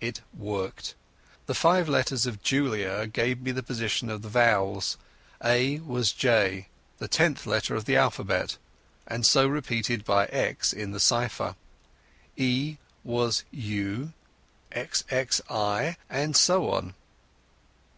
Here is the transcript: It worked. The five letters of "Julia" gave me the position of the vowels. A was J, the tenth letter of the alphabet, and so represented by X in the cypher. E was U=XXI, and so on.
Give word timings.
It 0.00 0.22
worked. 0.32 0.94
The 1.44 1.52
five 1.52 1.90
letters 1.90 2.24
of 2.24 2.42
"Julia" 2.42 3.06
gave 3.06 3.42
me 3.42 3.50
the 3.50 3.62
position 3.62 4.08
of 4.08 4.22
the 4.22 4.30
vowels. 4.30 4.96
A 5.44 5.80
was 5.80 6.10
J, 6.12 6.68
the 6.96 7.06
tenth 7.06 7.44
letter 7.44 7.74
of 7.76 7.84
the 7.84 7.94
alphabet, 7.94 8.56
and 9.06 9.26
so 9.26 9.46
represented 9.46 10.06
by 10.06 10.24
X 10.28 10.72
in 10.72 10.92
the 10.92 11.00
cypher. 11.00 11.54
E 12.34 12.78
was 13.04 13.44
U=XXI, 13.50 15.96
and 16.08 16.34
so 16.34 16.70
on. 16.70 16.94